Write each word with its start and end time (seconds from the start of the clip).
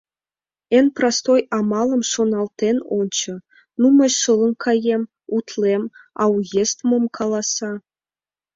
—Эн 0.77 0.87
простой 0.97 1.41
амалым 1.57 2.01
шоналтен 2.11 2.77
ончо: 2.99 3.31
ну, 3.79 3.85
мый 3.97 4.11
шылын 4.19 4.53
каем, 4.63 5.03
утлем, 5.35 5.83
а 6.21 6.23
уезд 6.35 6.77
мом 6.89 7.05
каласа? 7.17 7.71